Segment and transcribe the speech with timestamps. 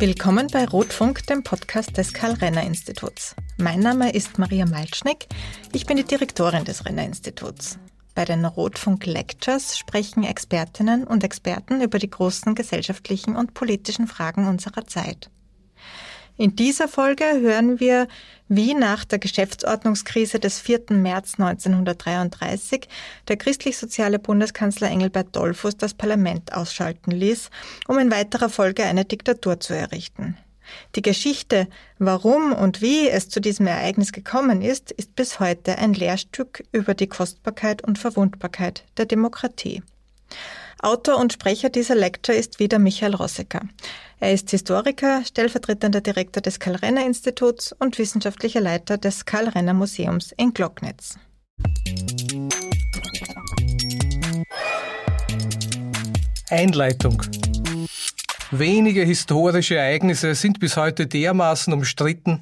[0.00, 3.36] Willkommen bei Rotfunk, dem Podcast des Karl-Renner-Instituts.
[3.58, 5.26] Mein Name ist Maria Malcznik.
[5.74, 7.78] Ich bin die Direktorin des Renner-Instituts.
[8.14, 14.48] Bei den Rotfunk Lectures sprechen Expertinnen und Experten über die großen gesellschaftlichen und politischen Fragen
[14.48, 15.30] unserer Zeit.
[16.40, 18.08] In dieser Folge hören wir,
[18.48, 20.84] wie nach der Geschäftsordnungskrise des 4.
[20.88, 22.88] März 1933
[23.28, 27.50] der christlich-soziale Bundeskanzler Engelbert Dollfuß das Parlament ausschalten ließ,
[27.88, 30.38] um in weiterer Folge eine Diktatur zu errichten.
[30.94, 31.68] Die Geschichte,
[31.98, 36.94] warum und wie es zu diesem Ereignis gekommen ist, ist bis heute ein Lehrstück über
[36.94, 39.82] die Kostbarkeit und Verwundbarkeit der Demokratie.
[40.82, 43.60] Autor und Sprecher dieser Lecture ist wieder Michael Rossecker.
[44.18, 51.18] Er ist Historiker, stellvertretender Direktor des Karl-Renner-Instituts und wissenschaftlicher Leiter des Karl-Renner-Museums in Glocknitz.
[56.48, 57.22] Einleitung.
[58.50, 62.40] Wenige historische Ereignisse sind bis heute dermaßen umstritten,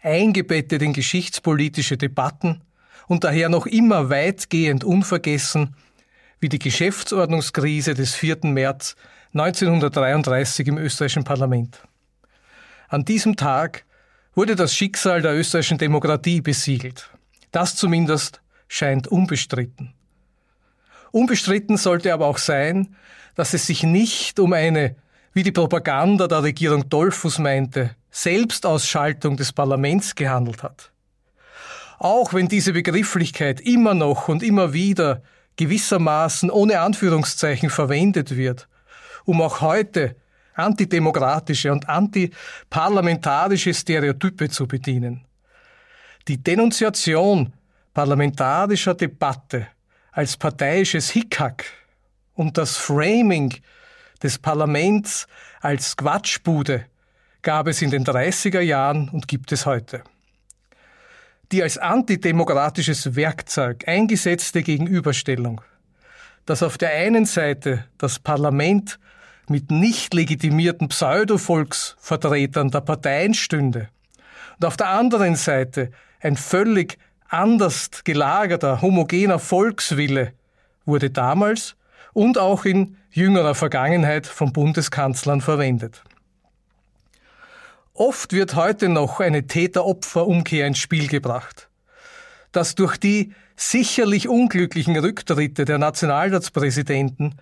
[0.00, 2.62] eingebettet in geschichtspolitische Debatten
[3.08, 5.74] und daher noch immer weitgehend unvergessen,
[6.40, 8.38] wie die Geschäftsordnungskrise des 4.
[8.44, 8.94] März
[9.34, 11.82] 1933 im österreichischen Parlament.
[12.88, 13.84] An diesem Tag
[14.34, 17.10] wurde das Schicksal der österreichischen Demokratie besiegelt.
[17.50, 19.94] Das zumindest scheint unbestritten.
[21.10, 22.94] Unbestritten sollte aber auch sein,
[23.34, 24.96] dass es sich nicht um eine,
[25.32, 30.92] wie die Propaganda der Regierung Dollfuß meinte, Selbstausschaltung des Parlaments gehandelt hat.
[31.98, 35.22] Auch wenn diese Begrifflichkeit immer noch und immer wieder
[35.58, 38.68] gewissermaßen ohne Anführungszeichen verwendet wird,
[39.24, 40.16] um auch heute
[40.54, 45.24] antidemokratische und antiparlamentarische Stereotype zu bedienen.
[46.26, 47.52] Die Denunziation
[47.92, 49.66] parlamentarischer Debatte
[50.12, 51.64] als parteiisches Hickhack
[52.34, 53.54] und das Framing
[54.22, 55.26] des Parlaments
[55.60, 56.86] als Quatschbude
[57.42, 60.02] gab es in den 30er Jahren und gibt es heute
[61.52, 65.60] die als antidemokratisches Werkzeug eingesetzte Gegenüberstellung,
[66.46, 68.98] dass auf der einen Seite das Parlament
[69.48, 73.88] mit nicht legitimierten Pseudovolksvertretern der Parteien stünde
[74.58, 76.98] und auf der anderen Seite ein völlig
[77.28, 80.32] anders gelagerter, homogener Volkswille
[80.84, 81.76] wurde damals
[82.12, 86.02] und auch in jüngerer Vergangenheit von Bundeskanzlern verwendet.
[87.98, 91.68] Oft wird heute noch eine Täter-Opfer-Umkehr ins Spiel gebracht.
[92.52, 97.34] Dass durch die sicherlich unglücklichen Rücktritte der Nationalratspräsidenten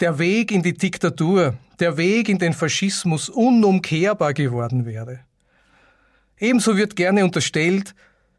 [0.00, 5.20] der Weg in die Diktatur, der Weg in den Faschismus unumkehrbar geworden wäre.
[6.38, 7.94] Ebenso wird gerne unterstellt,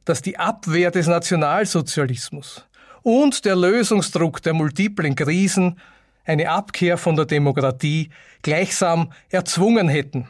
[0.06, 2.68] dass die Abwehr des Nationalsozialismus
[3.02, 5.80] und der Lösungsdruck der multiplen Krisen
[6.24, 8.12] eine Abkehr von der Demokratie
[8.44, 10.28] gleichsam erzwungen hätten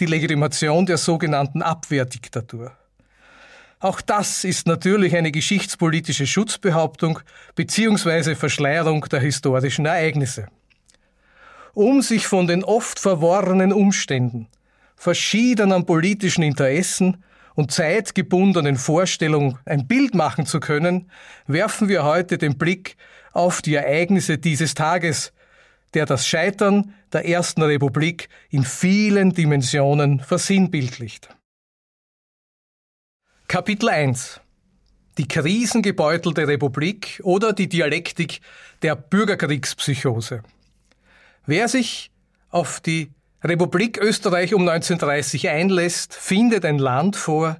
[0.00, 2.72] die Legitimation der sogenannten Abwehrdiktatur.
[3.80, 7.20] Auch das ist natürlich eine geschichtspolitische Schutzbehauptung
[7.54, 8.34] bzw.
[8.34, 10.48] Verschleierung der historischen Ereignisse.
[11.74, 14.48] Um sich von den oft verworrenen Umständen,
[14.96, 17.22] verschiedenen politischen Interessen
[17.54, 21.10] und zeitgebundenen Vorstellungen ein Bild machen zu können,
[21.46, 22.96] werfen wir heute den Blick
[23.32, 25.32] auf die Ereignisse dieses Tages,
[25.94, 31.28] der das Scheitern der Ersten Republik in vielen Dimensionen versinnbildlicht.
[33.46, 34.40] Kapitel 1
[35.16, 38.40] Die krisengebeutelte Republik oder die Dialektik
[38.82, 40.42] der Bürgerkriegspsychose.
[41.46, 42.10] Wer sich
[42.50, 43.10] auf die
[43.42, 47.58] Republik Österreich um 1930 einlässt, findet ein Land vor,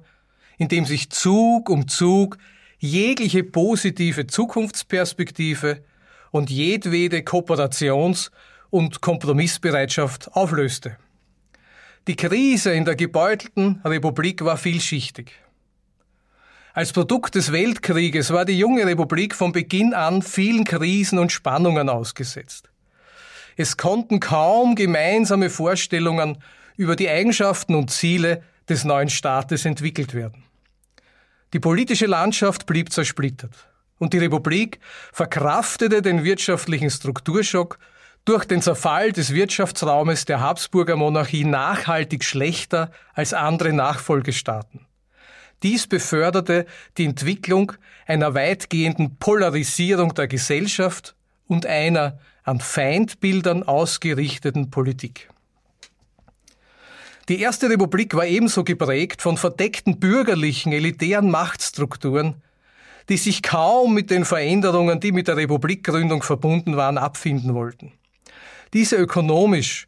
[0.57, 2.37] in dem sich Zug um Zug
[2.77, 5.83] jegliche positive Zukunftsperspektive
[6.31, 8.31] und jedwede Kooperations-
[8.69, 10.97] und Kompromissbereitschaft auflöste.
[12.07, 15.31] Die Krise in der gebeutelten Republik war vielschichtig.
[16.73, 21.89] Als Produkt des Weltkrieges war die junge Republik von Beginn an vielen Krisen und Spannungen
[21.89, 22.69] ausgesetzt.
[23.57, 26.37] Es konnten kaum gemeinsame Vorstellungen
[26.77, 30.43] über die Eigenschaften und Ziele des neuen Staates entwickelt werden.
[31.53, 33.68] Die politische Landschaft blieb zersplittert
[33.99, 34.79] und die Republik
[35.13, 37.77] verkraftete den wirtschaftlichen Strukturschock
[38.25, 44.85] durch den Zerfall des Wirtschaftsraumes der Habsburger Monarchie nachhaltig schlechter als andere Nachfolgestaaten.
[45.61, 46.65] Dies beförderte
[46.97, 47.73] die Entwicklung
[48.07, 51.15] einer weitgehenden Polarisierung der Gesellschaft
[51.47, 55.29] und einer an Feindbildern ausgerichteten Politik.
[57.27, 62.41] Die Erste Republik war ebenso geprägt von verdeckten bürgerlichen, elitären Machtstrukturen,
[63.09, 67.91] die sich kaum mit den Veränderungen, die mit der Republikgründung verbunden waren, abfinden wollten.
[68.73, 69.87] Diese ökonomisch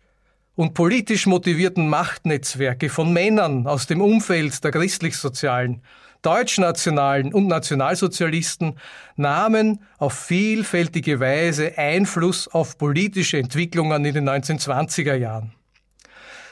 [0.56, 5.81] und politisch motivierten Machtnetzwerke von Männern aus dem Umfeld der christlich-sozialen,
[6.23, 8.75] deutschnationalen und Nationalsozialisten
[9.15, 15.53] nahmen auf vielfältige Weise Einfluss auf politische Entwicklungen in den 1920er Jahren.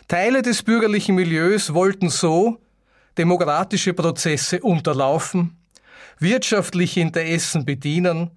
[0.07, 2.57] Teile des bürgerlichen Milieus wollten so
[3.18, 5.58] demokratische Prozesse unterlaufen,
[6.19, 8.31] wirtschaftliche Interessen bedienen,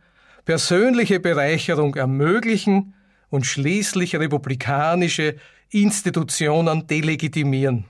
[0.45, 2.95] persönliche Bereicherung ermöglichen
[3.31, 5.37] und schließlich republikanische
[5.71, 7.85] Institutionen delegitimieren.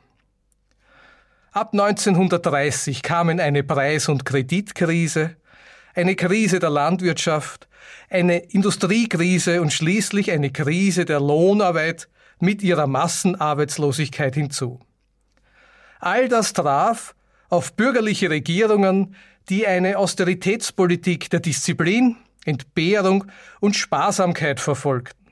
[1.53, 5.37] Ab 1930 kamen eine Preis- und Kreditkrise,
[5.94, 7.69] eine Krise der Landwirtschaft,
[8.09, 12.09] eine Industriekrise und schließlich eine Krise der Lohnarbeit
[12.39, 14.81] mit ihrer Massenarbeitslosigkeit hinzu.
[16.00, 17.15] All das traf
[17.49, 19.15] auf bürgerliche Regierungen,
[19.49, 23.25] die eine Austeritätspolitik der Disziplin, Entbehrung
[23.61, 25.23] und Sparsamkeit verfolgten.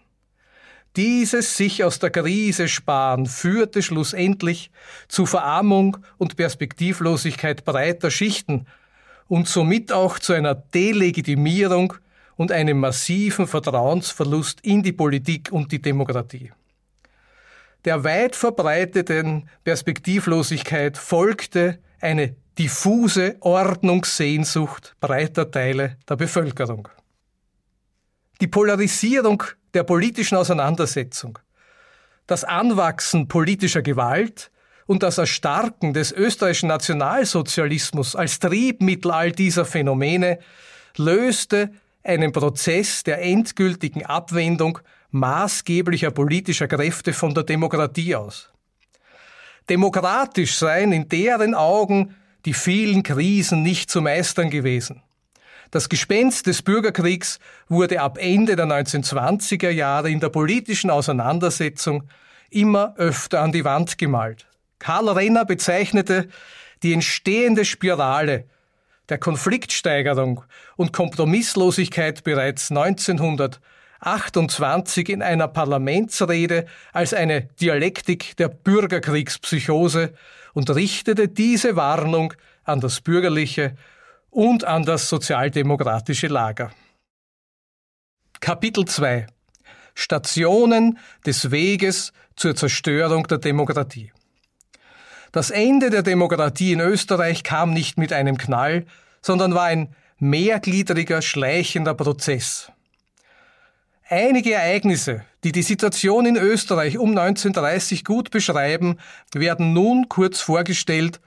[0.97, 4.71] Dieses sich aus der Krise sparen führte schlussendlich
[5.07, 8.67] zu Verarmung und Perspektivlosigkeit breiter Schichten
[9.29, 11.95] und somit auch zu einer Delegitimierung
[12.37, 16.51] und einem massiven Vertrauensverlust in die Politik und die Demokratie.
[17.85, 26.89] Der weit verbreiteten Perspektivlosigkeit folgte eine diffuse Ordnungssehnsucht breiter Teile der Bevölkerung.
[28.43, 29.43] Die Polarisierung
[29.73, 31.39] der politischen Auseinandersetzung,
[32.27, 34.51] das Anwachsen politischer Gewalt
[34.85, 40.39] und das Erstarken des österreichischen Nationalsozialismus als Triebmittel all dieser Phänomene
[40.99, 41.73] löste
[42.03, 44.81] einen Prozess der endgültigen Abwendung
[45.12, 48.51] maßgeblicher politischer Kräfte von der Demokratie aus.
[49.71, 55.03] Demokratisch seien in deren Augen die vielen Krisen nicht zu meistern gewesen.
[55.71, 57.39] Das Gespenst des Bürgerkriegs
[57.69, 62.09] wurde ab Ende der 1920er Jahre in der politischen Auseinandersetzung
[62.51, 64.47] immer öfter an die Wand gemalt.
[64.81, 66.29] Karl Renner bezeichnete
[66.83, 68.47] die entstehende Spirale
[69.11, 70.43] der Konfliktsteigerung
[70.77, 80.15] und Kompromisslosigkeit bereits 1928 in einer Parlamentsrede als eine Dialektik der Bürgerkriegspsychose
[80.55, 83.76] und richtete diese Warnung an das bürgerliche
[84.31, 86.70] und an das sozialdemokratische Lager.
[88.41, 89.26] Kapitel 2
[89.94, 94.12] Stationen des Weges zur Zerstörung der Demokratie.
[95.32, 98.87] Das Ende der Demokratie in Österreich kam nicht mit einem Knall,
[99.23, 102.73] sondern war ein mehrgliedriger, schleichender Prozess.
[104.12, 108.99] Einige Ereignisse, die die Situation in Österreich um 1930 gut beschreiben,
[109.33, 111.21] werden nun kurz vorgestellt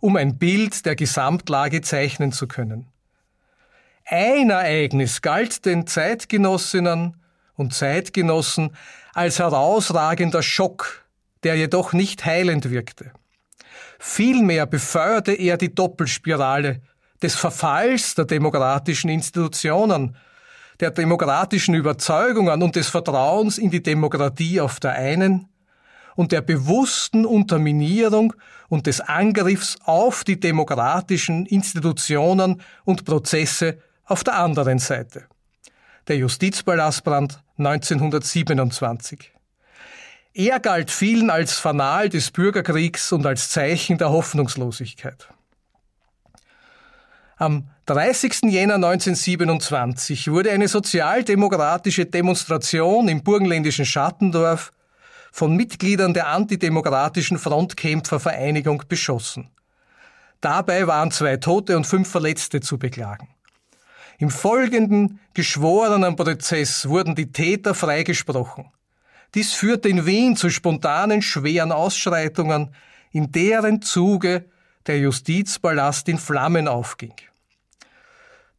[0.00, 2.88] um ein Bild der Gesamtlage zeichnen zu können.
[4.04, 7.16] Ein Ereignis galt den Zeitgenossinnen
[7.54, 8.76] und Zeitgenossen
[9.14, 11.06] als herausragender Schock,
[11.42, 13.12] der jedoch nicht heilend wirkte.
[13.98, 16.82] Vielmehr befeuerte er die Doppelspirale
[17.22, 20.16] des Verfalls der demokratischen Institutionen,
[20.80, 25.48] der demokratischen Überzeugungen und des Vertrauens in die Demokratie auf der einen
[26.14, 28.34] und der bewussten Unterminierung
[28.68, 35.24] und des Angriffs auf die demokratischen Institutionen und Prozesse auf der anderen Seite.
[36.08, 39.32] Der Justizpalastbrand 1927.
[40.34, 45.28] Er galt vielen als Fanal des Bürgerkriegs und als Zeichen der Hoffnungslosigkeit.
[47.38, 48.50] Am 30.
[48.50, 54.72] Jänner 1927 wurde eine sozialdemokratische Demonstration im burgenländischen Schattendorf
[55.30, 59.50] von Mitgliedern der antidemokratischen Frontkämpfervereinigung beschossen.
[60.40, 63.28] Dabei waren zwei Tote und fünf Verletzte zu beklagen.
[64.18, 68.64] Im folgenden geschworenen Prozess wurden die Täter freigesprochen.
[69.36, 72.74] Dies führte in Wien zu spontanen schweren Ausschreitungen,
[73.12, 74.46] in deren Zuge
[74.88, 77.14] der Justizpalast in Flammen aufging.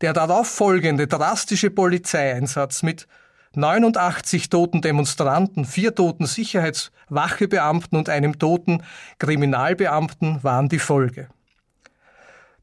[0.01, 3.07] Der darauffolgende drastische Polizeieinsatz mit
[3.55, 8.83] 89 toten Demonstranten, vier toten Sicherheitswachebeamten und einem toten
[9.17, 11.29] Kriminalbeamten waren die Folge.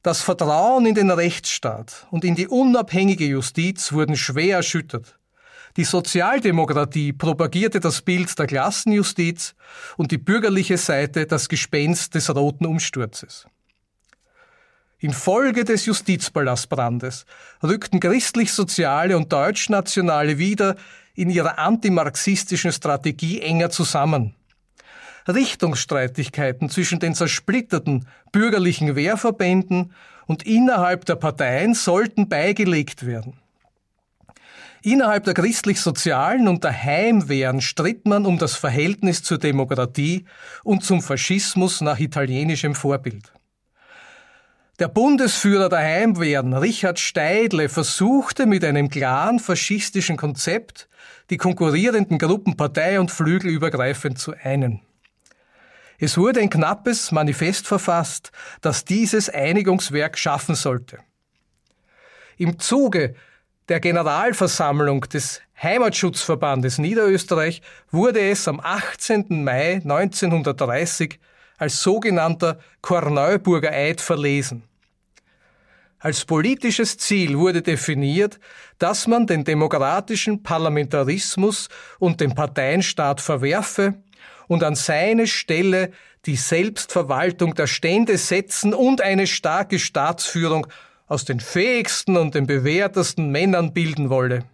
[0.04, 5.18] Das Vertrauen in den Rechtsstaat und in die unabhängige Justiz wurden schwer erschüttert.
[5.76, 9.56] Die Sozialdemokratie propagierte das Bild der Klassenjustiz
[9.96, 13.46] und die bürgerliche Seite das Gespenst des roten Umsturzes.
[14.98, 17.26] Infolge des Justizpalastbrandes
[17.62, 20.76] rückten christlich-soziale und deutschnationale wieder
[21.14, 24.34] in ihrer antimarxistischen Strategie enger zusammen.
[25.28, 29.92] Richtungsstreitigkeiten zwischen den zersplitterten bürgerlichen Wehrverbänden
[30.26, 33.34] und innerhalb der Parteien sollten beigelegt werden.
[34.82, 40.26] Innerhalb der christlich-sozialen und der Heimwehren stritt man um das Verhältnis zur Demokratie
[40.62, 43.32] und zum Faschismus nach italienischem Vorbild.
[44.80, 50.88] Der Bundesführer der Heimwehren, Richard Steidle, versuchte mit einem klaren faschistischen Konzept
[51.30, 54.80] die konkurrierenden Gruppen partei- und flügelübergreifend zu einen.
[56.00, 60.98] Es wurde ein knappes Manifest verfasst, das dieses Einigungswerk schaffen sollte.
[62.36, 63.14] Im Zuge
[63.68, 67.62] der Generalversammlung des Heimatschutzverbandes Niederösterreich
[67.92, 69.44] wurde es am 18.
[69.44, 71.20] Mai 1930
[71.64, 74.64] als sogenannter Korneuburger Eid verlesen.
[75.98, 78.38] Als politisches Ziel wurde definiert,
[78.78, 83.94] dass man den demokratischen Parlamentarismus und den Parteienstaat verwerfe
[84.46, 85.92] und an seine Stelle
[86.26, 90.66] die Selbstverwaltung der Stände setzen und eine starke Staatsführung
[91.06, 94.44] aus den fähigsten und den bewährtesten Männern bilden wolle.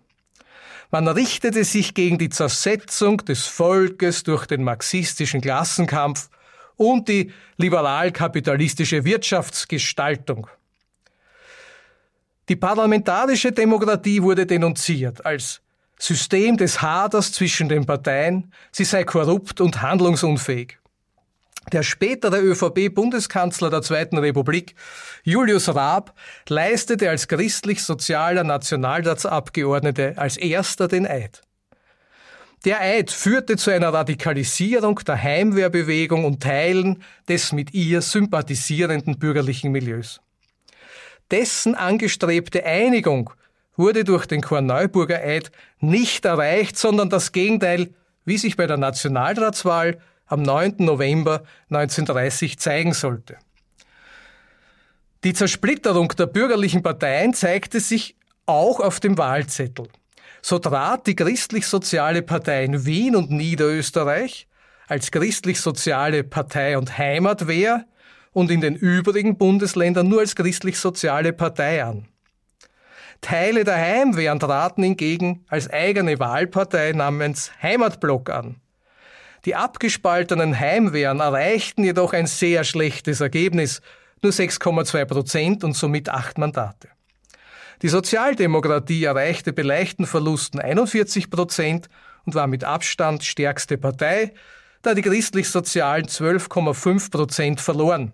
[0.92, 6.30] Man richtete sich gegen die Zersetzung des Volkes durch den marxistischen Klassenkampf
[6.80, 10.46] und die liberal-kapitalistische Wirtschaftsgestaltung.
[12.48, 15.60] Die parlamentarische Demokratie wurde denunziert als
[15.98, 20.78] System des Haders zwischen den Parteien, sie sei korrupt und handlungsunfähig.
[21.70, 24.74] Der spätere ÖVP-Bundeskanzler der Zweiten Republik,
[25.22, 26.14] Julius Raab,
[26.48, 31.42] leistete als christlich-sozialer Nationalratsabgeordnete als erster den Eid.
[32.66, 39.72] Der Eid führte zu einer Radikalisierung der Heimwehrbewegung und Teilen des mit ihr sympathisierenden bürgerlichen
[39.72, 40.20] Milieus.
[41.30, 43.30] Dessen angestrebte Einigung
[43.76, 47.94] wurde durch den Korneuburger Eid nicht erreicht, sondern das Gegenteil,
[48.26, 50.76] wie sich bei der Nationalratswahl am 9.
[50.78, 53.38] November 1930 zeigen sollte.
[55.24, 59.88] Die Zersplitterung der bürgerlichen Parteien zeigte sich auch auf dem Wahlzettel.
[60.42, 64.46] So trat die christlich-soziale Partei in Wien und Niederösterreich
[64.88, 67.84] als christlich-soziale Partei und Heimatwehr
[68.32, 72.08] und in den übrigen Bundesländern nur als christlich-soziale Partei an.
[73.20, 78.56] Teile der Heimwehren traten hingegen als eigene Wahlpartei namens Heimatblock an.
[79.44, 83.80] Die abgespaltenen Heimwehren erreichten jedoch ein sehr schlechtes Ergebnis,
[84.22, 86.88] nur 6,2 Prozent und somit acht Mandate.
[87.82, 91.88] Die Sozialdemokratie erreichte bei leichten Verlusten 41 Prozent
[92.26, 94.34] und war mit Abstand stärkste Partei,
[94.82, 98.12] da die christlich-sozialen 12,5 Prozent verloren.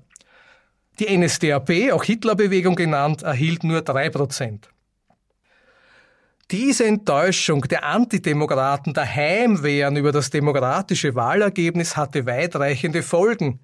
[1.01, 4.71] Die NSDAP, auch Hitlerbewegung genannt, erhielt nur 3 Prozent.
[6.53, 13.59] Diese Enttäuschung der Antidemokraten der Heimwehren über das demokratische Wahlergebnis hatte weitreichende Folgen.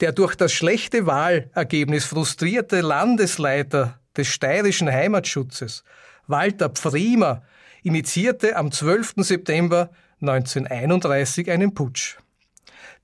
[0.00, 5.84] Der durch das schlechte Wahlergebnis frustrierte Landesleiter des steirischen Heimatschutzes,
[6.26, 7.42] Walter Pfriemer,
[7.82, 9.14] initiierte am 12.
[9.18, 12.18] September 1931 einen Putsch.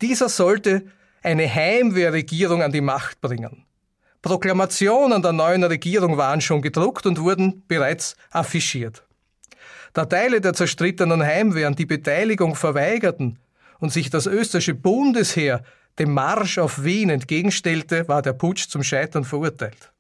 [0.03, 0.85] Dieser sollte
[1.23, 3.65] eine Heimwehrregierung an die Macht bringen.
[4.21, 9.05] Proklamationen der neuen Regierung waren schon gedruckt und wurden bereits affichiert.
[9.93, 13.39] Da Teile der zerstrittenen Heimwehren die Beteiligung verweigerten
[13.79, 15.63] und sich das österreichische Bundesheer
[15.99, 19.93] dem Marsch auf Wien entgegenstellte, war der Putsch zum Scheitern verurteilt.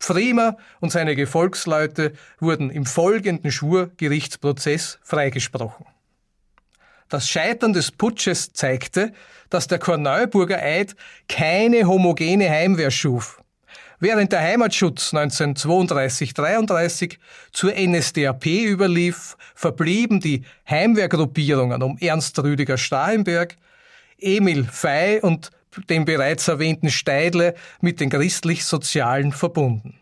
[0.00, 5.86] Pfriemer und seine Gefolgsleute wurden im folgenden Schwurgerichtsprozess freigesprochen.
[7.08, 9.12] Das Scheitern des Putsches zeigte,
[9.50, 10.96] dass der Korneuburger Eid
[11.28, 13.42] keine homogene Heimwehr schuf.
[13.98, 17.18] Während der Heimatschutz 1932-33
[17.52, 23.56] zur NSDAP überlief, verblieben die Heimwehrgruppierungen um Ernst Rüdiger Stahlenberg,
[24.18, 25.50] Emil Fey und
[25.88, 30.00] den bereits erwähnten Steidle mit den christlich-sozialen verbunden.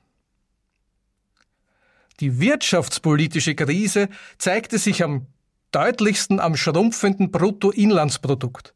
[2.20, 4.08] Die wirtschaftspolitische Krise
[4.38, 5.26] zeigte sich am
[5.70, 8.74] deutlichsten am schrumpfenden Bruttoinlandsprodukt.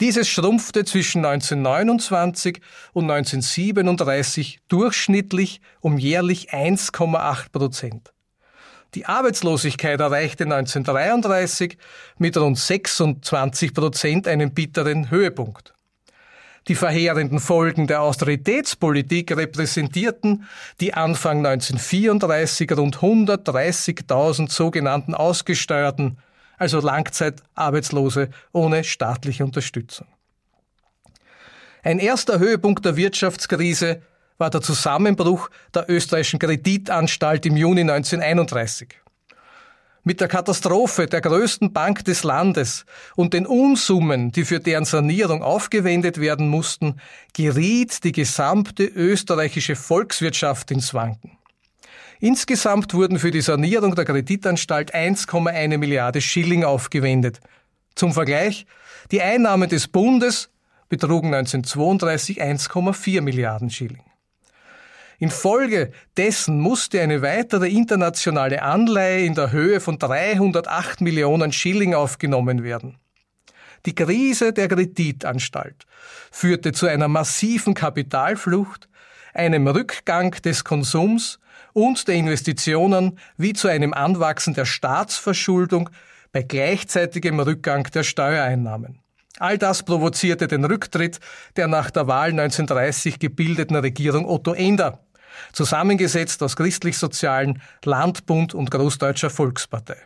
[0.00, 2.60] Dieses schrumpfte zwischen 1929
[2.92, 8.12] und 1937 durchschnittlich um jährlich 1,8 Prozent.
[8.94, 11.78] Die Arbeitslosigkeit erreichte 1933
[12.18, 15.74] mit rund 26 Prozent einen bitteren Höhepunkt.
[16.68, 20.46] Die verheerenden Folgen der Austeritätspolitik repräsentierten
[20.80, 26.18] die Anfang 1934 rund 130.000 sogenannten Ausgesteuerten,
[26.56, 30.06] also Langzeitarbeitslose ohne staatliche Unterstützung.
[31.82, 34.00] Ein erster Höhepunkt der Wirtschaftskrise
[34.38, 39.03] war der Zusammenbruch der österreichischen Kreditanstalt im Juni 1931.
[40.06, 42.84] Mit der Katastrophe der größten Bank des Landes
[43.16, 47.00] und den Unsummen, die für deren Sanierung aufgewendet werden mussten,
[47.32, 51.38] geriet die gesamte österreichische Volkswirtschaft ins Wanken.
[52.20, 57.40] Insgesamt wurden für die Sanierung der Kreditanstalt 1,1 Milliarde Schilling aufgewendet.
[57.94, 58.66] Zum Vergleich,
[59.10, 60.50] die Einnahmen des Bundes
[60.90, 64.04] betrugen 1932 1,4 Milliarden Schilling.
[65.18, 72.62] Infolge dessen musste eine weitere internationale Anleihe in der Höhe von 308 Millionen Schilling aufgenommen
[72.62, 72.98] werden.
[73.86, 75.86] Die Krise der Kreditanstalt
[76.30, 78.88] führte zu einer massiven Kapitalflucht,
[79.34, 81.38] einem Rückgang des Konsums
[81.74, 85.90] und der Investitionen wie zu einem Anwachsen der Staatsverschuldung
[86.32, 89.03] bei gleichzeitigem Rückgang der Steuereinnahmen.
[89.38, 91.18] All das provozierte den Rücktritt
[91.56, 95.00] der nach der Wahl 1930 gebildeten Regierung Otto Ender,
[95.52, 99.96] zusammengesetzt aus christlich-sozialen Landbund und Großdeutscher Volkspartei.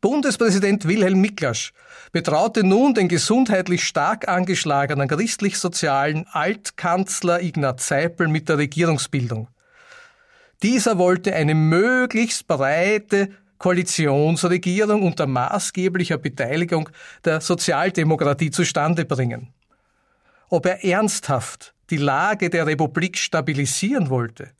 [0.00, 1.72] Bundespräsident Wilhelm Miklasch
[2.12, 9.48] betraute nun den gesundheitlich stark angeschlagenen christlich-sozialen Altkanzler Ignaz Seipel mit der Regierungsbildung.
[10.62, 16.88] Dieser wollte eine möglichst breite Koalitionsregierung unter maßgeblicher Beteiligung
[17.24, 19.48] der Sozialdemokratie zustande bringen.
[20.48, 24.50] Ob er ernsthaft die Lage der Republik stabilisieren wollte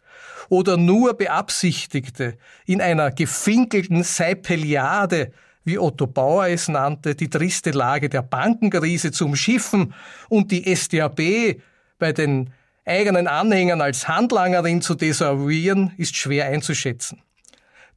[0.49, 5.33] oder nur beabsichtigte, in einer gefinkelten Seipeliade,
[5.65, 9.95] wie Otto Bauer es nannte, die triste Lage der Bankenkrise zu umschiffen
[10.29, 11.61] und die SDAB
[11.99, 12.50] bei den
[12.85, 17.21] eigenen Anhängern als Handlangerin zu desavouieren, ist schwer einzuschätzen.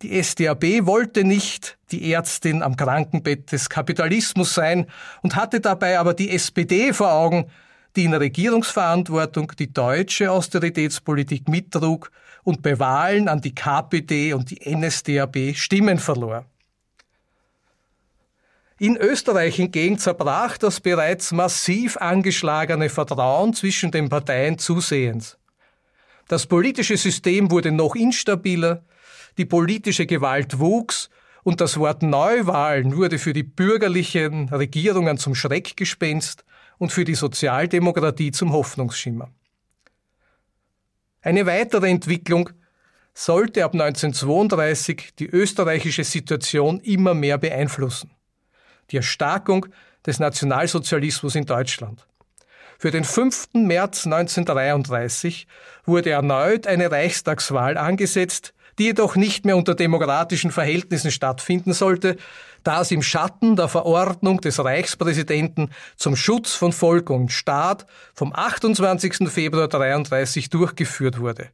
[0.02, 4.88] Die SDAB wollte nicht die Ärztin am Krankenbett des Kapitalismus sein
[5.22, 7.52] und hatte dabei aber die SPD vor Augen,
[7.96, 12.12] die in Regierungsverantwortung die deutsche Austeritätspolitik mittrug
[12.44, 16.46] und bei Wahlen an die KPD und die NSDAP Stimmen verlor.
[18.78, 25.38] In Österreich hingegen zerbrach das bereits massiv angeschlagene Vertrauen zwischen den Parteien zusehends.
[26.30, 28.84] Das politische System wurde noch instabiler,
[29.40, 31.10] die politische Gewalt wuchs
[31.44, 36.44] und das Wort Neuwahlen wurde für die bürgerlichen Regierungen zum Schreckgespenst
[36.78, 39.32] und für die Sozialdemokratie zum Hoffnungsschimmer.
[41.22, 42.50] Eine weitere Entwicklung
[43.14, 48.12] sollte ab 1932 die österreichische Situation immer mehr beeinflussen.
[48.92, 49.68] Die Erstarkung
[50.06, 52.06] des Nationalsozialismus in Deutschland.
[52.78, 53.50] Für den 5.
[53.54, 55.48] März 1933
[55.86, 62.16] wurde erneut eine Reichstagswahl angesetzt, die jedoch nicht mehr unter demokratischen Verhältnissen stattfinden sollte,
[62.64, 68.34] da es im Schatten der Verordnung des Reichspräsidenten zum Schutz von Volk und Staat vom
[68.34, 69.30] 28.
[69.30, 71.50] Februar 1933 durchgeführt wurde.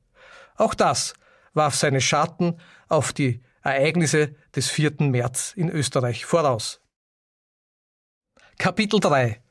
[0.55, 1.13] Auch das
[1.53, 4.93] warf seine Schatten auf die Ereignisse des 4.
[4.99, 6.79] März in Österreich voraus.
[8.57, 9.41] Kapitel 3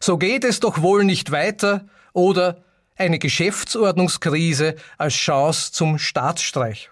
[0.00, 2.62] So geht es doch wohl nicht weiter oder
[2.96, 6.90] eine Geschäftsordnungskrise als Chance zum Staatsstreich.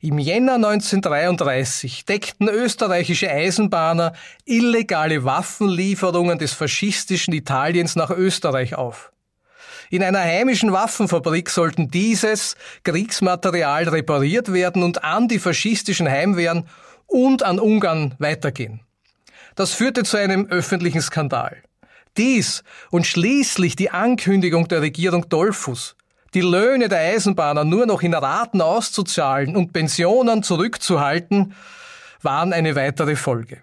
[0.00, 4.12] Im Jänner 1933 deckten österreichische Eisenbahner
[4.44, 9.10] illegale Waffenlieferungen des faschistischen Italiens nach Österreich auf.
[9.90, 16.68] In einer heimischen Waffenfabrik sollten dieses Kriegsmaterial repariert werden und an die faschistischen Heimwehren
[17.08, 18.82] und an Ungarn weitergehen.
[19.56, 21.56] Das führte zu einem öffentlichen Skandal.
[22.16, 25.96] Dies und schließlich die Ankündigung der Regierung Dollfuss,
[26.38, 31.52] die Löhne der Eisenbahner nur noch in Raten auszuzahlen und Pensionen zurückzuhalten,
[32.22, 33.60] waren eine weitere Folge.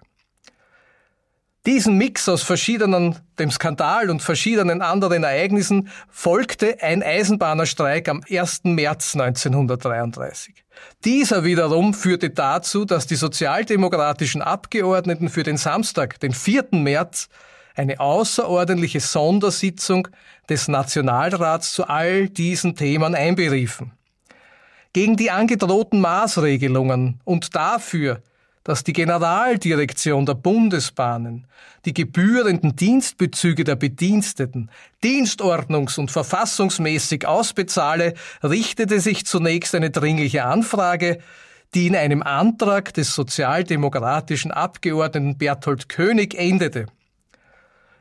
[1.64, 8.64] Diesen Mix aus verschiedenen, dem Skandal und verschiedenen anderen Ereignissen folgte ein Eisenbahnerstreik am 1.
[8.64, 10.62] März 1933.
[11.06, 16.66] Dieser wiederum führte dazu, dass die sozialdemokratischen Abgeordneten für den Samstag, den 4.
[16.72, 17.30] März,
[17.76, 20.08] eine außerordentliche Sondersitzung
[20.48, 23.92] des Nationalrats zu all diesen Themen einberiefen.
[24.92, 28.22] Gegen die angedrohten Maßregelungen und dafür,
[28.64, 31.46] dass die Generaldirektion der Bundesbahnen
[31.84, 34.70] die gebührenden Dienstbezüge der Bediensteten
[35.04, 41.18] dienstordnungs- und verfassungsmäßig ausbezahle, richtete sich zunächst eine dringliche Anfrage,
[41.74, 46.86] die in einem Antrag des sozialdemokratischen Abgeordneten Berthold König endete.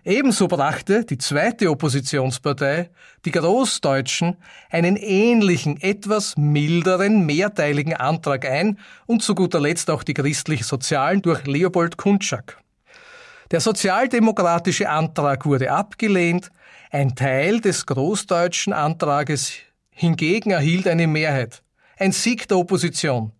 [0.07, 2.91] Ebenso brachte die zweite Oppositionspartei,
[3.25, 4.37] die Großdeutschen,
[4.69, 11.47] einen ähnlichen, etwas milderen, mehrteiligen Antrag ein und zu guter Letzt auch die christlich-sozialen durch
[11.47, 12.59] Leopold Kunczak.
[13.49, 16.51] Der sozialdemokratische Antrag wurde abgelehnt,
[16.91, 19.53] ein Teil des großdeutschen Antrages
[19.89, 21.63] hingegen erhielt eine Mehrheit,
[21.97, 23.31] ein Sieg der Opposition.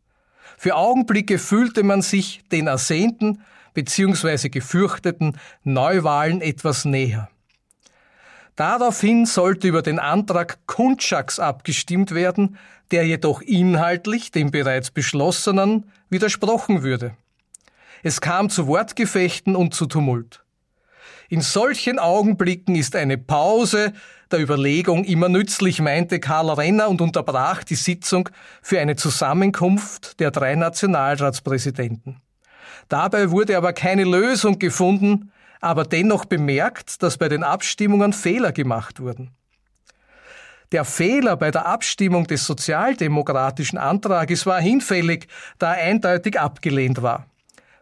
[0.57, 3.43] Für Augenblicke fühlte man sich den ersehnten,
[3.75, 4.49] bzw.
[4.49, 7.29] gefürchteten Neuwahlen etwas näher.
[8.55, 12.57] Daraufhin sollte über den Antrag Kunczaks abgestimmt werden,
[12.91, 17.15] der jedoch inhaltlich dem bereits beschlossenen widersprochen würde.
[18.01, 20.43] Es kam zu Wortgefechten und zu Tumult.
[21.27, 23.93] In solchen Augenblicken ist eine Pause
[24.31, 28.29] der Überlegung immer nützlich, meinte Karl Renner und unterbrach die Sitzung
[28.61, 32.21] für eine Zusammenkunft der drei Nationalratspräsidenten.
[32.89, 38.99] Dabei wurde aber keine Lösung gefunden, aber dennoch bemerkt, dass bei den Abstimmungen Fehler gemacht
[38.99, 39.31] wurden.
[40.71, 45.27] Der Fehler bei der Abstimmung des sozialdemokratischen Antrages war hinfällig,
[45.59, 47.27] da er eindeutig abgelehnt war.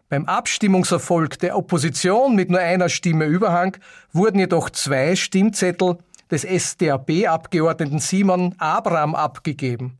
[0.08, 3.76] Beim Abstimmungserfolg der Opposition mit nur einer Stimme Überhang
[4.12, 5.98] wurden jedoch zwei Stimmzettel
[6.30, 9.98] des SDAP-Abgeordneten Simon Abraham abgegeben.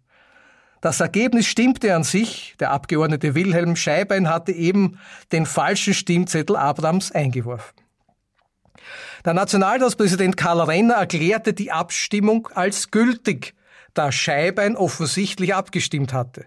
[0.84, 4.98] Das Ergebnis stimmte an sich, der Abgeordnete Wilhelm Scheibein hatte eben
[5.32, 7.72] den falschen Stimmzettel Abrams eingeworfen.
[9.24, 13.54] Der Nationalratspräsident Karl Renner erklärte die Abstimmung als gültig,
[13.94, 16.44] da Scheibein offensichtlich abgestimmt hatte.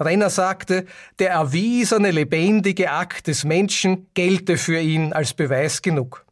[0.00, 0.86] Renner sagte,
[1.18, 6.24] der erwiesene lebendige Akt des Menschen gelte für ihn als Beweis genug.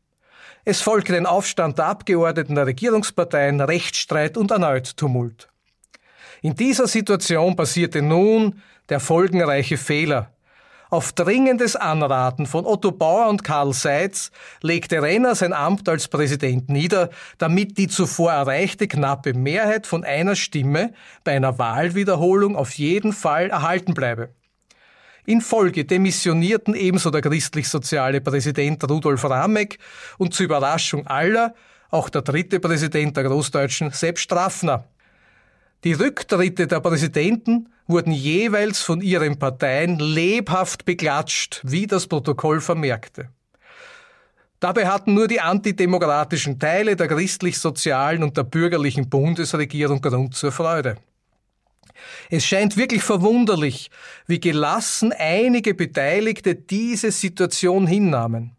[0.64, 5.50] Es folgte ein Aufstand der Abgeordneten der Regierungsparteien, Rechtsstreit und erneut Tumult.
[6.44, 10.30] In dieser Situation passierte nun der folgenreiche Fehler.
[10.90, 14.30] Auf dringendes Anraten von Otto Bauer und Karl Seitz
[14.60, 20.36] legte Renner sein Amt als Präsident nieder, damit die zuvor erreichte knappe Mehrheit von einer
[20.36, 20.92] Stimme
[21.24, 24.28] bei einer Wahlwiederholung auf jeden Fall erhalten bleibe.
[25.24, 29.78] In Folge demissionierten ebenso der christlich-soziale Präsident Rudolf Rameck
[30.18, 31.54] und zur Überraschung aller
[31.88, 34.84] auch der dritte Präsident der Großdeutschen, Sepp Straffner.
[35.82, 43.28] Die Rücktritte der Präsidenten wurden jeweils von ihren Parteien lebhaft beklatscht, wie das Protokoll vermerkte.
[44.60, 50.96] Dabei hatten nur die antidemokratischen Teile der christlich-sozialen und der bürgerlichen Bundesregierung Grund zur Freude.
[52.30, 53.90] Es scheint wirklich verwunderlich,
[54.26, 58.52] wie gelassen einige Beteiligte diese Situation hinnahmen.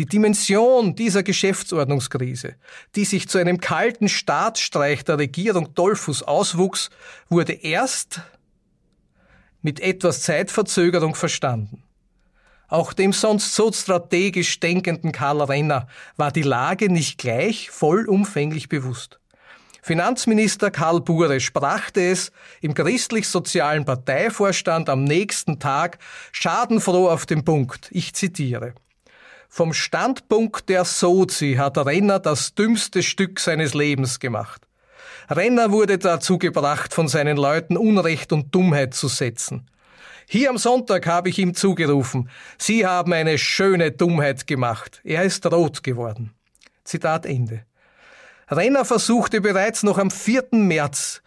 [0.00, 2.54] Die Dimension dieser Geschäftsordnungskrise,
[2.96, 6.88] die sich zu einem kalten Staatsstreich der Regierung Dollfuß auswuchs,
[7.28, 8.22] wurde erst
[9.60, 11.82] mit etwas Zeitverzögerung verstanden.
[12.66, 15.86] Auch dem sonst so strategisch denkenden Karl Renner
[16.16, 19.20] war die Lage nicht gleich vollumfänglich bewusst.
[19.82, 22.32] Finanzminister Karl Bure brachte es
[22.62, 25.98] im christlich-sozialen Parteivorstand am nächsten Tag
[26.32, 27.90] schadenfroh auf den Punkt.
[27.92, 28.72] Ich zitiere.
[29.52, 34.68] Vom Standpunkt der Sozi hat Renner das dümmste Stück seines Lebens gemacht.
[35.28, 39.68] Renner wurde dazu gebracht, von seinen Leuten Unrecht und Dummheit zu setzen.
[40.28, 45.00] Hier am Sonntag habe ich ihm zugerufen, Sie haben eine schöne Dummheit gemacht.
[45.02, 46.32] Er ist rot geworden.
[46.84, 47.64] Zitat Ende.
[48.48, 50.44] Renner versuchte bereits noch am 4.
[50.52, 51.22] März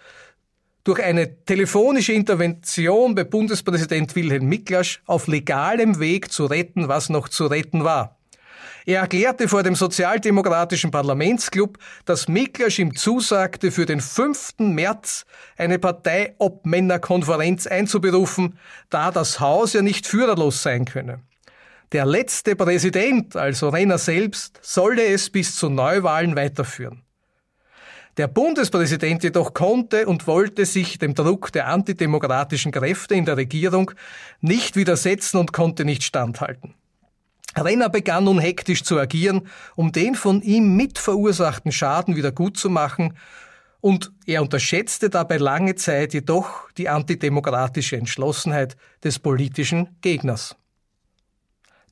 [0.83, 7.29] durch eine telefonische Intervention bei Bundespräsident Wilhelm Miklasch auf legalem Weg zu retten, was noch
[7.29, 8.17] zu retten war.
[8.85, 14.55] Er erklärte vor dem sozialdemokratischen Parlamentsclub, dass Miklasch ihm zusagte, für den 5.
[14.59, 21.21] März eine Parteiobmännerkonferenz einzuberufen, da das Haus ja nicht führerlos sein könne.
[21.93, 27.03] Der letzte Präsident, also Renner selbst, solle es bis zu Neuwahlen weiterführen.
[28.17, 33.91] Der Bundespräsident jedoch konnte und wollte sich dem Druck der antidemokratischen Kräfte in der Regierung
[34.39, 36.75] nicht widersetzen und konnte nicht standhalten.
[37.55, 42.57] Renner begann nun hektisch zu agieren, um den von ihm mitverursachten Schaden wieder gut
[43.81, 50.55] und er unterschätzte dabei lange Zeit jedoch die antidemokratische Entschlossenheit des politischen Gegners.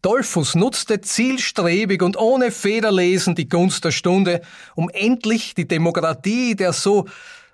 [0.02, 4.42] Dollfuß nutzte zielstrebig und ohne Federlesen die Gunst der Stunde,
[4.74, 7.06] um endlich die Demokratie der so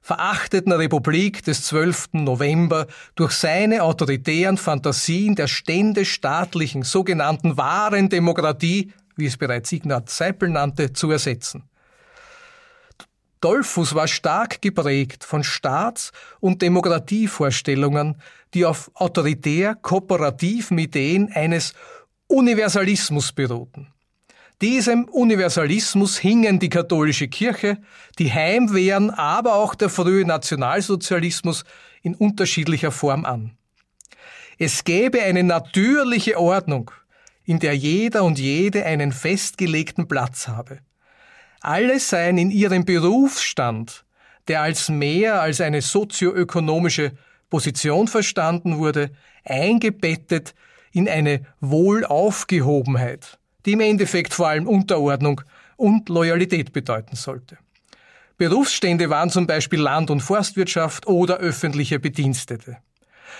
[0.01, 2.10] verachteten Republik des 12.
[2.13, 10.47] November durch seine autoritären Fantasien der ständestaatlichen sogenannten wahren Demokratie, wie es bereits Ignaz Seipel
[10.47, 11.63] nannte, zu ersetzen.
[13.41, 18.21] Dollfuß war stark geprägt von Staats- und Demokratievorstellungen,
[18.53, 21.73] die auf autoritär-kooperativen Ideen eines
[22.28, 23.88] Universalismus beruhten.
[24.62, 27.78] Diesem Universalismus hingen die katholische Kirche,
[28.18, 31.63] die Heimwehren, aber auch der frühe Nationalsozialismus
[32.02, 33.52] in unterschiedlicher Form an.
[34.58, 36.92] Es gäbe eine natürliche Ordnung,
[37.46, 40.80] in der jeder und jede einen festgelegten Platz habe.
[41.62, 44.06] Alle seien in ihrem Berufsstand,
[44.48, 47.12] der als mehr als eine sozioökonomische
[47.50, 49.12] Position verstanden wurde,
[49.46, 50.56] eingebettet
[50.97, 55.41] in eine Wohlaufgehobenheit, die im Endeffekt vor allem Unterordnung
[55.75, 57.57] und Loyalität bedeuten sollte.
[58.38, 62.77] Berufsstände waren zum Beispiel Land- und Forstwirtschaft oder öffentliche Bedienstete.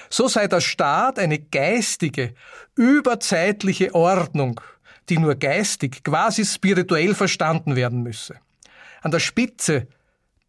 [0.10, 2.34] So sei der Staat eine geistige,
[2.76, 4.62] überzeitliche Ordnung,
[5.10, 8.36] die nur geistig, quasi spirituell verstanden werden müsse.
[9.02, 9.88] An der Spitze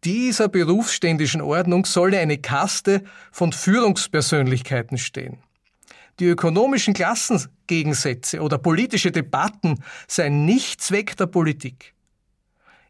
[0.03, 5.39] dieser berufsständischen Ordnung solle eine Kaste von Führungspersönlichkeiten stehen.
[6.19, 11.93] Die ökonomischen Klassengegensätze oder politische Debatten seien nicht Zweck der Politik.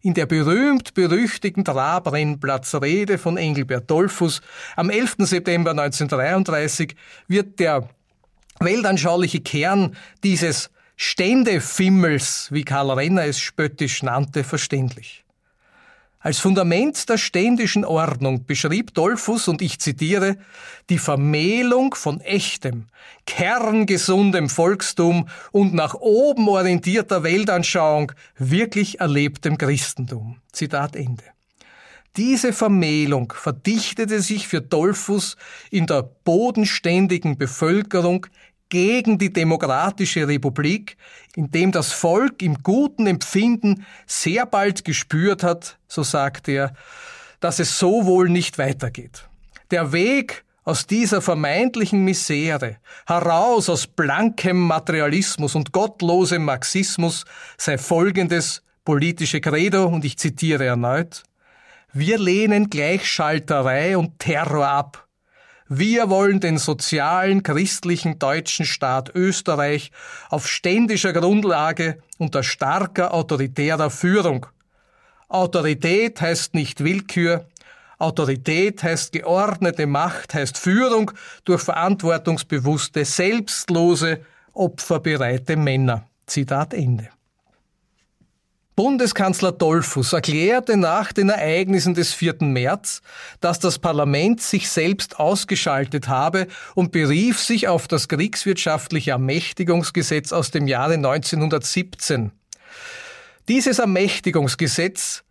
[0.02, 4.42] In der berühmt-berüchtigten Trabrennplatzrede von Engelbert Dollfuss
[4.76, 5.18] am 11.
[5.20, 6.96] September 1933
[7.28, 7.90] wird der
[8.60, 15.24] weltanschauliche Kern dieses Ständefimmels, wie Karl Renner es spöttisch nannte, verständlich.
[16.22, 20.36] Als Fundament der ständischen Ordnung beschrieb Dollfuss, und ich zitiere,
[20.90, 22.88] die Vermählung von echtem,
[23.26, 30.42] kerngesundem Volkstum und nach oben orientierter Weltanschauung wirklich erlebtem Christentum.
[30.52, 31.24] Zitat Ende.
[32.18, 35.38] Diese Vermählung verdichtete sich für Dollfuss
[35.72, 38.26] in der bodenständigen Bevölkerung
[38.70, 40.98] gegen die demokratische Republik,
[41.36, 46.74] in dem das Volk im guten Empfinden sehr bald gespürt hat, so sagt er,
[47.40, 49.28] dass es so wohl nicht weitergeht.
[49.72, 52.78] Der Weg aus dieser vermeintlichen Misere,
[53.08, 57.26] heraus aus blankem Materialismus und gottlosem Marxismus
[57.58, 61.24] sei folgendes politische Credo, und ich zitiere erneut,
[61.92, 65.09] wir lehnen Gleichschalterei und Terror ab
[65.70, 69.92] wir wollen den sozialen, christlichen deutschen Staat Österreich
[70.30, 74.48] auf ständischer Grundlage unter starker autoritärer Führung.
[75.28, 77.46] Autorität heißt nicht Willkür,
[78.00, 81.12] Autorität heißt geordnete Macht, heißt Führung
[81.46, 84.22] durch verantwortungsbewusste, selbstlose,
[84.54, 86.06] opferbereite Männer.
[86.26, 87.10] Zitat Ende.
[88.80, 92.36] Bundeskanzler Dollfuss erklärte nach den Ereignissen des 4.
[92.40, 93.02] März,
[93.42, 100.52] dass das Parlament sich selbst ausgeschaltet habe und berief sich auf das kriegswirtschaftliche Ermächtigungsgesetz aus
[100.52, 102.32] dem Jahre 1917.
[103.50, 105.26] Dieses Ermächtigungsgesetz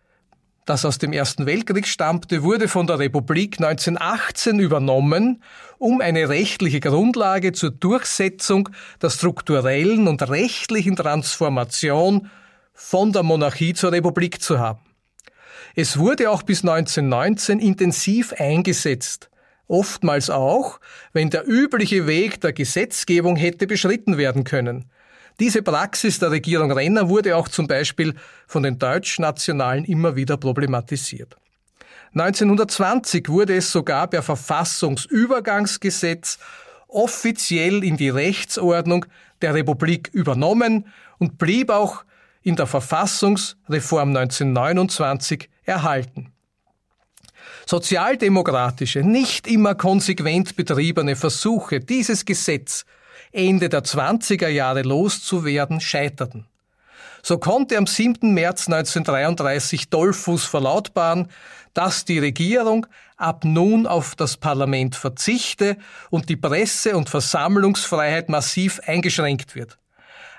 [0.66, 5.42] das aus dem Ersten Weltkrieg stammte, wurde von der Republik 1918 übernommen,
[5.78, 8.68] um eine rechtliche Grundlage zur Durchsetzung
[9.00, 12.28] der strukturellen und rechtlichen Transformation
[12.80, 14.78] von der Monarchie zur Republik zu haben.
[15.74, 19.30] Es wurde auch bis 1919 intensiv eingesetzt,
[19.66, 20.78] oftmals auch,
[21.12, 24.84] wenn der übliche Weg der Gesetzgebung hätte beschritten werden können.
[25.40, 28.14] Diese Praxis der Regierung Renner wurde auch zum Beispiel
[28.46, 31.36] von den Deutschnationalen immer wieder problematisiert.
[32.14, 36.38] 1920 wurde es sogar per Verfassungsübergangsgesetz
[36.86, 39.04] offiziell in die Rechtsordnung
[39.42, 40.86] der Republik übernommen
[41.18, 42.04] und blieb auch
[42.48, 46.32] in der Verfassungsreform 1929 erhalten.
[47.66, 52.86] Sozialdemokratische, nicht immer konsequent betriebene Versuche, dieses Gesetz
[53.32, 56.46] Ende der 20er Jahre loszuwerden, scheiterten.
[57.22, 58.32] So konnte am 7.
[58.32, 61.28] März 1933 Dollfuß verlautbaren,
[61.74, 62.86] dass die Regierung
[63.18, 65.76] ab nun auf das Parlament verzichte
[66.08, 69.76] und die Presse- und Versammlungsfreiheit massiv eingeschränkt wird.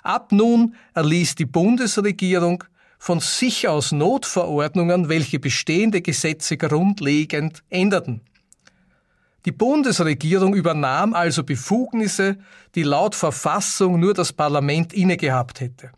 [0.10, 2.64] Ab nun erließ die Bundesregierung
[2.98, 8.22] von sich aus Notverordnungen, welche bestehende Gesetze grundlegend änderten.
[9.46, 12.40] Die Bundesregierung übernahm also Befugnisse,
[12.74, 15.92] die laut Verfassung nur das Parlament innegehabt hätte.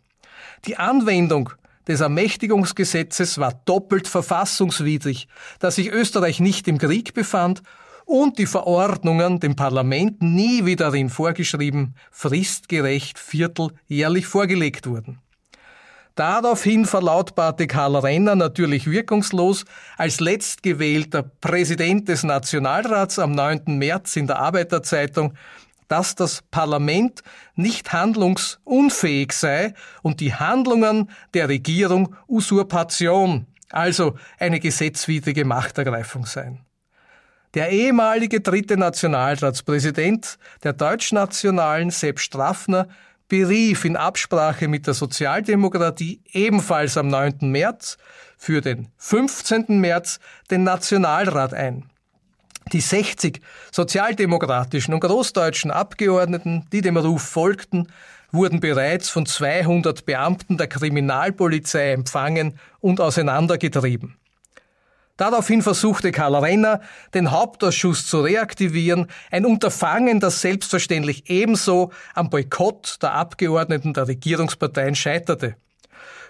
[0.66, 1.48] Die Anwendung
[1.88, 5.26] des Ermächtigungsgesetzes war doppelt verfassungswidrig,
[5.58, 7.62] da sich Österreich nicht im Krieg befand
[8.12, 15.18] und die Verordnungen dem Parlament nie wie darin vorgeschrieben fristgerecht vierteljährlich vorgelegt wurden.
[16.14, 19.64] Daraufhin verlautbarte Karl Renner natürlich wirkungslos
[19.96, 23.78] als letztgewählter Präsident des Nationalrats am 9.
[23.78, 25.32] März in der Arbeiterzeitung,
[25.88, 27.22] dass das Parlament
[27.54, 29.72] nicht handlungsunfähig sei
[30.02, 36.60] und die Handlungen der Regierung Usurpation, also eine gesetzwidrige Machtergreifung seien.
[37.54, 42.88] Der ehemalige dritte Nationalratspräsident der Deutschnationalen, Sepp Straffner,
[43.28, 47.50] berief in Absprache mit der Sozialdemokratie ebenfalls am 9.
[47.50, 47.98] März
[48.38, 49.80] für den 15.
[49.80, 50.18] März
[50.50, 51.90] den Nationalrat ein.
[52.72, 57.88] Die 60 sozialdemokratischen und großdeutschen Abgeordneten, die dem Ruf folgten,
[58.30, 64.16] wurden bereits von 200 Beamten der Kriminalpolizei empfangen und auseinandergetrieben.
[65.16, 66.80] Daraufhin versuchte Karl Renner,
[67.12, 74.94] den Hauptausschuss zu reaktivieren, ein Unterfangen, das selbstverständlich ebenso am Boykott der Abgeordneten der Regierungsparteien
[74.94, 75.56] scheiterte.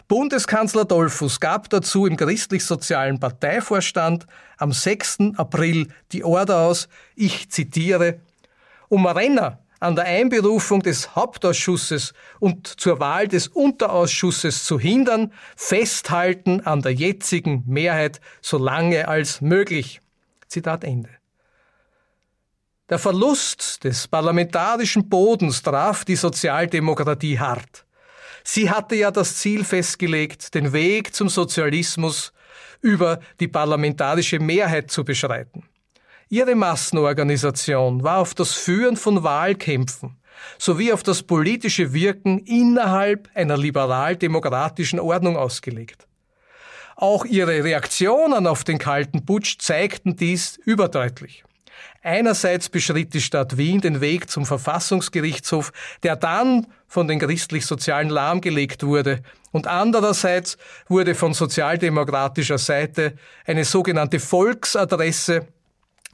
[0.09, 4.27] Bundeskanzler Dollfuss gab dazu im christlich-sozialen Parteivorstand
[4.59, 5.19] am 6.
[5.37, 8.21] April die Order aus, ich zitiere,
[8.89, 16.61] um Renner an der Einberufung des Hauptausschusses und zur Wahl des Unterausschusses zu hindern, festhalten
[16.61, 20.01] an der jetzigen Mehrheit so lange als möglich.
[20.47, 21.11] Zitat Ende.
[22.91, 27.85] Der Verlust des parlamentarischen Bodens traf die Sozialdemokratie hart.
[28.45, 32.33] Sie hatte ja das Ziel festgelegt, den Weg zum Sozialismus
[32.83, 35.65] über die parlamentarische Mehrheit zu beschreiten.
[36.33, 40.17] Ihre Massenorganisation war auf das Führen von Wahlkämpfen
[40.59, 46.07] sowie auf das politische Wirken innerhalb einer liberal-demokratischen Ordnung ausgelegt.
[46.97, 51.45] Auch ihre Reaktionen auf den kalten Putsch zeigten dies überdeutlich.
[52.03, 55.71] Einerseits beschritt die Stadt Wien den Weg zum Verfassungsgerichtshof,
[56.03, 60.57] der dann von den christlich-sozialen lahmgelegt wurde, und andererseits
[60.89, 65.47] wurde von sozialdemokratischer Seite eine sogenannte Volksadresse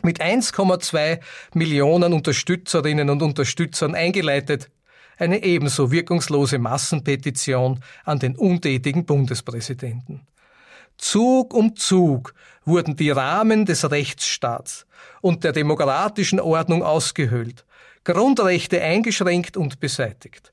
[0.02, 1.20] mit 1,2
[1.54, 4.70] Millionen Unterstützerinnen und Unterstützern eingeleitet,
[5.18, 10.26] eine ebenso wirkungslose Massenpetition an den untätigen Bundespräsidenten.
[10.96, 12.34] Zug um Zug
[12.64, 14.86] wurden die Rahmen des Rechtsstaats
[15.20, 17.64] und der demokratischen Ordnung ausgehöhlt,
[18.04, 20.52] Grundrechte eingeschränkt und beseitigt.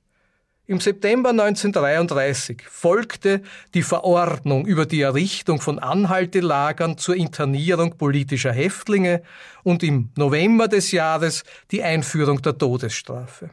[0.67, 3.43] Im September 1933 folgte
[3.75, 9.21] die Verordnung über die Errichtung von Anhaltelagern zur Internierung politischer Häftlinge
[9.61, 13.51] und im November des Jahres die Einführung der Todesstrafe.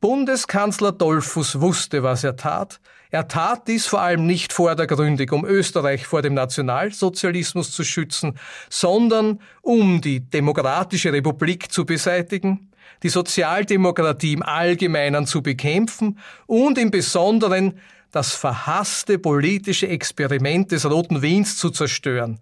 [0.00, 2.80] Bundeskanzler Dollfuss wusste, was er tat.
[3.10, 8.36] Er tat dies vor allem nicht vordergründig, um Österreich vor dem Nationalsozialismus zu schützen,
[8.68, 12.65] sondern um die demokratische Republik zu beseitigen,
[13.02, 17.78] die Sozialdemokratie im Allgemeinen zu bekämpfen und im Besonderen
[18.10, 22.40] das verhasste politische Experiment des Roten Wiens zu zerstören.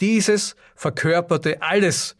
[0.00, 2.16] Dieses verkörperte alles,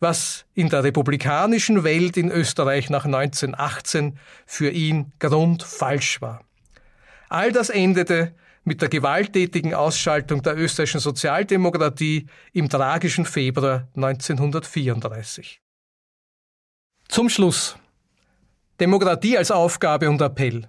[0.00, 6.42] was in der republikanischen Welt in Österreich nach 1918 für ihn grundfalsch war.
[7.28, 15.60] All das endete mit der gewalttätigen Ausschaltung der österreichischen Sozialdemokratie im tragischen Februar 1934.
[17.08, 17.76] Zum Schluss.
[18.78, 20.68] Demokratie als Aufgabe und Appell.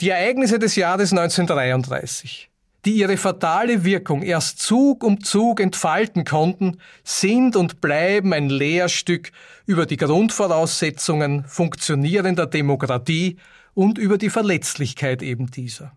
[0.00, 2.50] Die Ereignisse des Jahres 1933,
[2.86, 9.32] die ihre fatale Wirkung erst Zug um Zug entfalten konnten, sind und bleiben ein Lehrstück
[9.66, 13.36] über die Grundvoraussetzungen funktionierender Demokratie
[13.74, 15.92] und über die Verletzlichkeit eben dieser.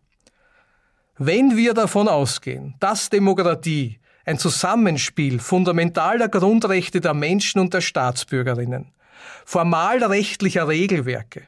[1.18, 8.92] Wenn wir davon ausgehen, dass Demokratie ein Zusammenspiel fundamentaler Grundrechte der Menschen und der Staatsbürgerinnen,
[9.46, 11.44] formalrechtlicher Regelwerke,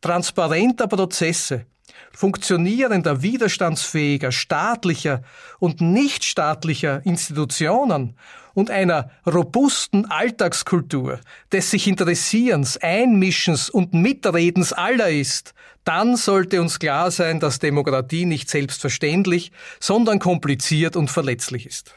[0.00, 1.66] transparenter Prozesse,
[2.12, 5.22] funktionierender, widerstandsfähiger, staatlicher
[5.58, 8.16] und nichtstaatlicher Institutionen
[8.54, 11.20] und einer robusten Alltagskultur,
[11.52, 15.52] des sich Interessierens, Einmischens und Mitredens aller ist,
[15.84, 21.94] dann sollte uns klar sein, dass Demokratie nicht selbstverständlich, sondern kompliziert und verletzlich ist.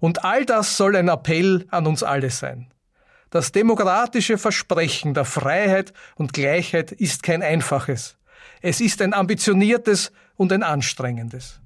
[0.00, 2.72] Und all das soll ein Appell an uns alle sein.
[3.30, 8.16] Das demokratische Versprechen der Freiheit und Gleichheit ist kein einfaches.
[8.62, 11.60] Es ist ein ambitioniertes und ein anstrengendes.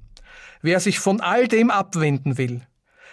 [0.61, 2.63] Wer sich von all dem abwenden will,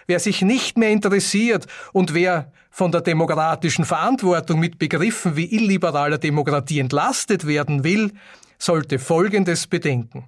[0.08, 6.17] wer sich nicht mehr interessiert und wer von der demokratischen Verantwortung mit Begriffen wie illiberaler
[6.17, 8.12] Demokratie entlastet werden will,
[8.58, 10.27] sollte Folgendes bedenken.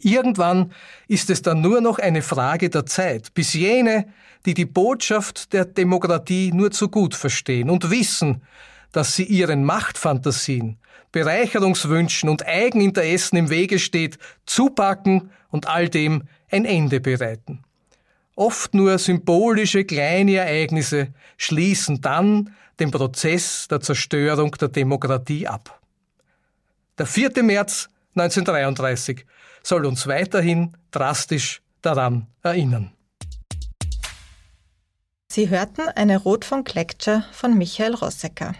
[0.00, 0.72] Irgendwann
[1.08, 4.06] ist es dann nur noch eine Frage der Zeit, bis jene,
[4.46, 8.42] die die Botschaft der Demokratie nur zu gut verstehen und wissen,
[8.92, 10.78] dass sie ihren Machtfantasien,
[11.12, 17.62] Bereicherungswünschen und Eigeninteressen im Wege steht, zupacken und all dem ein Ende bereiten.
[18.34, 25.80] Oft nur symbolische kleine Ereignisse schließen dann den Prozess der Zerstörung der Demokratie ab.
[26.98, 27.42] Der 4.
[27.42, 29.24] März 1933
[29.62, 32.92] soll uns weiterhin drastisch daran erinnern.
[35.28, 38.54] Sie hörten eine Rotfunk-Lecture von Michael Rossecker.